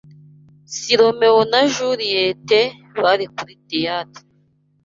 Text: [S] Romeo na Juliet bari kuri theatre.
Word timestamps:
[S] 0.73 0.77
Romeo 0.99 1.39
na 1.51 1.61
Juliet 1.73 2.49
bari 3.01 3.25
kuri 3.35 3.53
theatre. 3.67 4.21